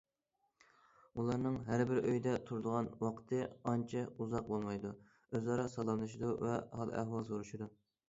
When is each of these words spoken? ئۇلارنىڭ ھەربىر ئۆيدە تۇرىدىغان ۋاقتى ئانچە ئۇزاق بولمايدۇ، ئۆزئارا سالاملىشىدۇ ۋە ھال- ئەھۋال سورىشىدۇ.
ئۇلارنىڭ 1.21 1.59
ھەربىر 1.67 1.99
ئۆيدە 2.13 2.33
تۇرىدىغان 2.47 2.91
ۋاقتى 3.05 3.43
ئانچە 3.53 4.03
ئۇزاق 4.17 4.51
بولمايدۇ، 4.53 4.97
ئۆزئارا 5.29 5.71
سالاملىشىدۇ 5.79 6.37
ۋە 6.45 6.61
ھال- 6.81 6.99
ئەھۋال 7.01 7.33
سورىشىدۇ. 7.33 7.75